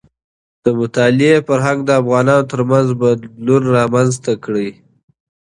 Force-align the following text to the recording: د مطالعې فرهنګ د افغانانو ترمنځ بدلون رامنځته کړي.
د 0.63 0.65
مطالعې 0.79 1.35
فرهنګ 1.47 1.79
د 1.85 1.89
افغانانو 2.01 2.49
ترمنځ 2.51 2.87
بدلون 3.01 3.63
رامنځته 3.77 4.31
کړي. 4.45 4.69